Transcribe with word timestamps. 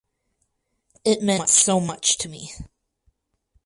It 1.05 1.21
meant 1.21 1.47
so 1.47 1.79
much 1.79 2.17
to 2.17 2.27
me. 2.27 2.53